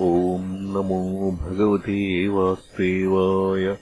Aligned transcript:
ॐ 0.00 0.40
नमो 0.40 1.32
भगवते 1.32 2.28
वासुदेवाय। 2.28 3.76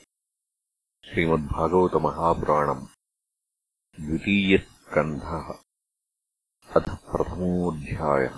श्रीमद्भागवतमहापुराणम् 1.04 2.86
द्वितीयस्कन्धः। 4.00 5.54
अथ 6.76 6.98
प्रथमोऽध्यायः। 6.98 8.36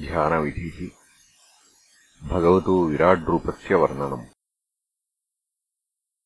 ध्यानविधिः। 0.00 0.90
भगवतो 2.28 2.86
विराड्रूपस्य 2.86 3.74
वर्णनम्। 3.74 4.26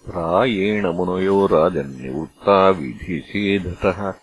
प्रायेण 0.05 0.87
मुनयो 0.87 1.47
राजन्निवृत्ता 1.47 2.69
विधिषेधतः 2.69 4.15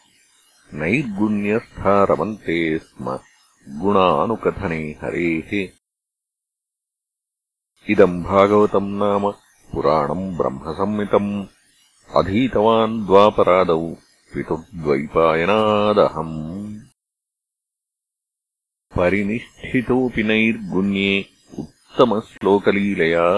नैर्गुण्यस्था 0.74 2.04
रमन्ते 2.04 2.78
स्म 2.78 3.20
गुणानुकथने 3.82 5.00
हरेः। 5.04 5.70
इदम् 7.90 8.24
भागवतम् 8.24 9.00
नाम 9.00 9.34
पुराणम् 9.72 10.38
ब्रह्मसंमितम्। 10.38 11.46
अधीतवान् 12.16 13.06
द्वापरादौ 13.06 13.96
पितुर्द्वैपायनादहम् 14.34 16.67
परिनिष्ठितोऽपि 18.97 20.23
नैर्गुण्ये 20.31 21.13
उत्तमश्लोकलीलया 21.61 23.29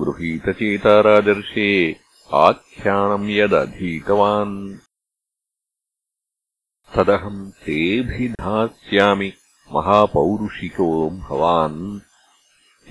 गृहीतचेता 0.00 0.94
राजर्षे 1.06 1.68
आख्यानम् 2.44 3.30
यदधीतवान् 3.30 4.56
तदहम् 6.94 7.50
तेऽभिधास्यामि 7.64 9.30
महापौरुषिको 9.74 10.88
भवान् 11.28 11.78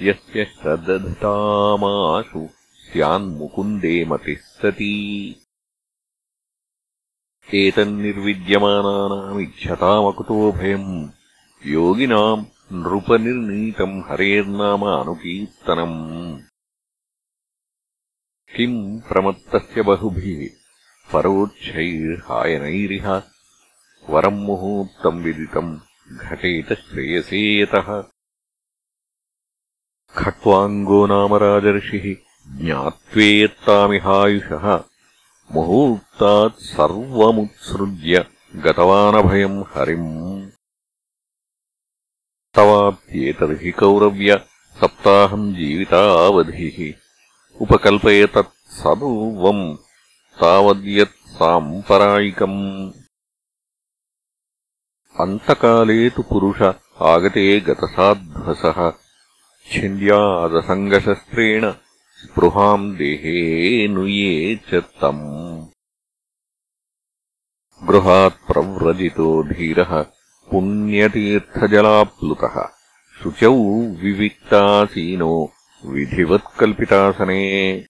यस्य 0.08 0.40
श्रदधतामाशु 0.54 2.44
स्यान्मुकुन्दे 2.86 3.96
मतिः 4.12 4.42
सती 4.62 4.96
एतन्निर्विद्यमानानामिच्छतामकुतो 7.62 10.38
भयम् 10.60 10.90
योगिनाम् 11.67 12.45
नृपनिर्णीतम् 12.73 14.03
हरेर्नाम 14.09 14.83
अनुकीर्तनम्। 14.83 16.39
किम् 18.57 19.01
प्रमत्तस्य 19.01 19.83
बहुभिः 19.83 20.49
परोक्षैर्हायनैरिह? 21.13 23.23
वरम् 24.11 24.41
मुहूर्तम् 24.41 25.23
विदितम् 25.23 25.79
घटेत 26.17 26.73
श्रेयसे 26.73 27.63
यतः। 27.63 28.05
खट्वाङ्गो 30.17 31.07
नाम 31.07 31.35
राजर्षिः 31.35 32.17
ज्ञात्वेत्तामिहायुषः 32.65 34.85
मुहूर्तात् 35.53 36.61
सर्वमुत्सृज्य 36.61 38.27
गतवानभयम् 38.57 39.65
हरिम् 39.75 40.51
तवाप्येतर्हि 42.55 43.71
कौरव्य 43.71 44.45
सप्ताहम् 44.81 45.55
जीवितावधिः। 45.55 46.95
उपकल्पय 47.61 48.27
तत् 48.27 48.71
सर्वम् 48.71 49.77
तावद्यत् 50.41 51.29
साम्परायिकम्। 51.29 52.93
अन्तकाले 55.21 56.11
तु 56.11 56.23
पुरुष 56.23 56.63
आगते 57.03 57.61
गतसाध्वसः। 57.61 58.93
छिन्द्यादसङ्गशस्त्रेण 59.73 61.71
स्पृहाम् 62.17 62.97
देहे 62.97 63.89
नुये 63.89 64.57
च 64.57 64.75
तम्। 64.75 65.67
गृहात् 67.89 68.47
प्रव्रजितो 68.47 69.43
धीरः 69.43 70.07
पुण्यतीर्थजलाप्लुतः। 70.51 72.69
शुचौ 73.23 73.81
विविक्तासीनो 73.81 75.53
विधिवत्कल्पितासने। 75.87 77.85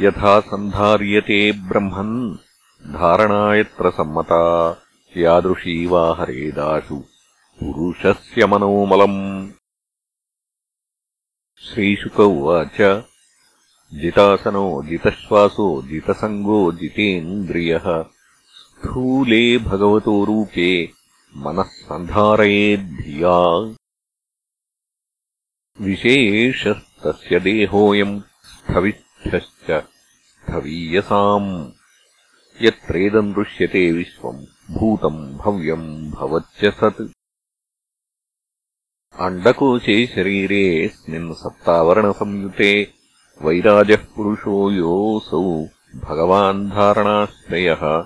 यथा 0.00 0.40
सन्धार्यते 0.40 1.52
ब्रह्मन् 1.52 2.47
धारणा 2.86 3.54
यत्र 3.54 3.90
सम्मता 3.90 4.76
यादृशी 5.16 5.86
वा 5.86 6.14
हरेदाशु 6.14 7.04
पुरुषस्य 7.60 8.46
मनोमलम्। 8.46 9.50
श्रीशुक 11.58 12.20
उवाच 12.20 13.04
जितासनो 13.94 14.82
जितश्वासो 14.82 15.82
जितसङ्गो 15.82 16.72
जितेन्द्रियः 16.72 18.04
स्थूले 18.52 19.58
भगवतो 19.58 20.24
रूपे 20.24 20.92
मनः 21.36 21.62
सन्धारयेद्धिया। 21.62 23.74
विशेषस्तस्य 25.80 27.40
देहोऽयम् 27.40 28.20
स्थविष्ठश्च 28.20 29.70
स्थवीयसाम् 29.70 31.77
यत्रेदम् 32.62 33.34
दृश्यते 33.34 33.92
विश्वम् 33.92 34.46
भूतम् 34.70 35.38
भव्यम् 35.38 36.10
भवच्च 36.10 36.74
सत्। 36.74 37.12
अण्डकोशे 39.20 40.06
शरीरेऽस्मिन् 40.06 41.34
सप्तावरणसंयुते 41.34 42.92
वैराजः 43.42 43.96
पुरुषो 43.96 44.70
योऽसौ 44.70 45.66
भगवान् 45.94 46.70
धारणाश्रयः। 46.70 48.02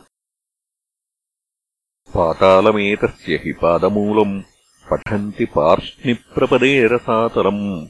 पातालमेतस्य 2.14 3.34
हि 3.34 3.52
पादमूलम् 3.52 4.42
पठन्ति 4.90 5.44
पार्ष्णिप्रपदे 5.44 6.86
रसातलम्। 6.86 7.88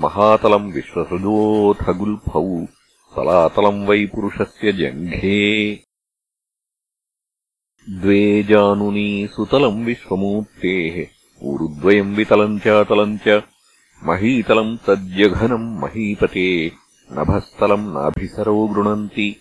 महातलम् 0.00 0.72
विश्वसृजोऽथ 0.72 1.94
गुल्फौ 1.94 2.66
तलातलम् 3.16 3.86
वै 3.86 4.06
पुरुषस्य 4.06 4.72
जङ्घे 4.72 5.83
द्वे 7.90 8.42
जानुनी 8.42 9.28
सुतलम् 9.32 9.84
विश्वमूर्तेः 9.84 11.06
ऊरुद्वयम् 11.42 12.16
वितलम् 12.16 12.60
चातलम् 12.60 13.18
च 13.28 13.42
महीतलम् 14.04 14.78
तज्जघनम् 14.78 15.78
महीपते 15.78 16.72
नभस्थलम् 17.12 17.94
नाभिसरो 17.94 18.66
गृणन्ति। 18.66 19.36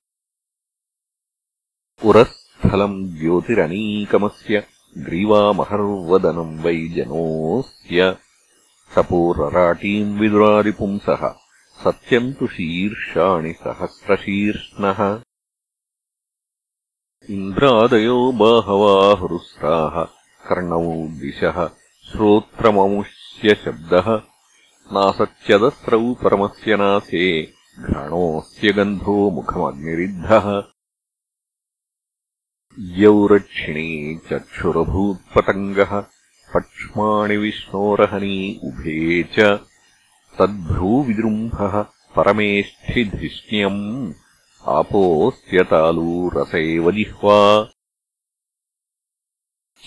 उरस्थलम् 2.06 3.18
ज्योतिरनीकमस्य 3.18 4.68
ग्रीवामहर्वदनम् 4.98 6.60
वै 6.60 6.88
जनोऽस्य। 6.88 8.18
तपोरराटीम् 8.96 10.20
विदुरादिपुंसः 10.20 11.34
सत्यम् 11.84 12.34
तु 12.34 12.48
शीर्षाणि 12.48 13.54
सहस्रशीर्ष्णः 13.54 15.23
इन्द्रादयो 17.32 18.16
बाहवाहरुस्राः 18.40 19.96
कर्णौ 20.48 20.80
दिशः 21.20 21.58
श्रोत्रममुष्यशब्दः 22.08 24.08
नासच्यदस्रौ 24.96 26.02
परमस्य 26.24 26.76
नासे 26.82 27.24
घ्राणोऽस्य 27.80 28.72
गन्धो 28.78 29.16
मुखमग्निरिद्धः। 29.36 30.48
यौरक्षिणी 33.00 33.90
चक्षुरभूत्पतङ्गः 34.30 36.00
पक्ष्माणि 36.54 37.38
विष्णोरहनी 37.38 38.38
उभे 38.64 39.24
च 39.24 39.60
तद्भ्रूविजृम्भः 40.40 41.82
परमेष्ठिधिष्ण्यम् 42.16 43.82
आपोऽस्यतालूरस 44.68 46.56
एव 46.56 46.92
जिह्वा 46.92 47.70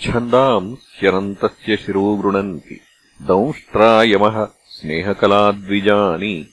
छन्दांस्यनन्तस्य 0.02 1.76
शिरो 1.76 2.16
गृणन्ति 2.16 2.80
दंष्ट्रायमः 3.22 4.44
स्नेहकलाद्विजानि। 4.44 6.46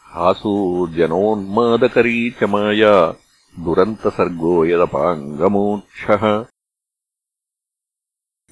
हासो 0.00 0.86
जनोन्मादकरी 0.86 2.30
च 2.30 2.44
माया। 2.44 3.14
दुरन्तसर्गो 3.58 4.64
यदपाङ्गमोक्षः 4.64 6.46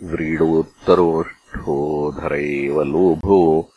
व्रीडोत्तरोष्ठोधर 0.02 2.34
एव 2.34 2.82
लोभो। 2.82 3.70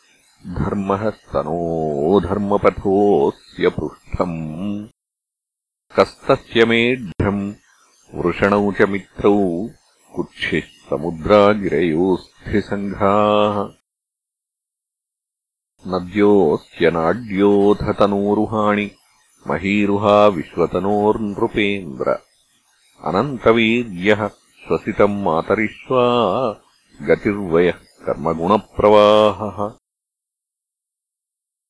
धर्मः 0.46 1.10
स्तनोधर्मपथोऽस्य 1.10 3.68
पृष्ठम् 3.68 4.86
कस्तस्य 5.98 6.64
मेढ्रम् 6.64 7.52
वृषणौ 8.14 8.72
च 8.72 8.82
मित्रौ 8.82 9.68
कुक्षिः 10.16 10.62
समुद्रागिरयोऽस्थिसङ्घाः 10.90 13.68
नद्योऽस्त्यनाड्योऽथ 15.92 17.98
तनूरुहाणि 17.98 18.90
महीरुहा 19.46 20.26
विश्वतनोर्नृपेन्द्र। 20.26 22.18
अनन्तवीर्यः 23.04 24.28
श्वसितम् 24.28 25.22
मातरिष्वा 25.22 26.04
गतिर्वयः 27.02 27.78
कर्मगुणप्रवाहः। 28.06 29.70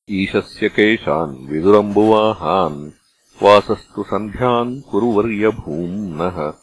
ईशस्य 0.09 0.69
केशान् 0.69 1.47
विदुरम्बुवाहान् 1.47 2.91
वासस्तु 3.43 4.03
सन्ध्याम् 4.03 4.81
कुरुवर्यभूम्नः। 4.81 6.53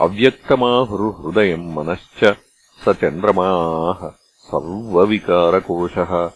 अव्यक्तमाहुर्हृदयम् 0.00 1.72
मनश्च 1.72 2.36
स 2.84 2.88
चन्द्रमाः 2.88 4.14
सर्वविकारकोशः। 4.38 6.30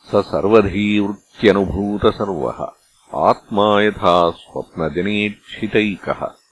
स 0.00 0.10
सर्वधीवृत्यनुभूतसर्वः। 0.14 2.72
आत्मा 3.14 3.82
यथा 3.82 4.30
स्वप्नजनेक्षितैकः 4.30 6.45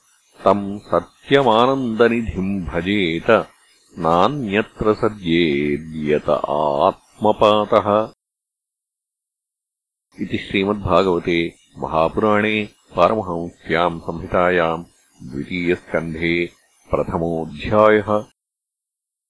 तम् 0.45 0.79
सत्यमानन्दनिधिम् 0.79 2.67
भजेत 2.67 3.31
नान्यत्र 3.99 4.95
सद्येद्यत 4.95 6.29
आत्मपातः। 6.87 7.89
इति 10.23 10.39
श्रीमद्भागवते 10.39 11.39
महापुराणे 11.79 12.69
पारमहंस्याम् 12.97 14.01
संहितायाम् 14.01 14.85
द्वितीयस्कन्धे 15.23 16.35
प्रथमोऽध्यायः 16.91 18.11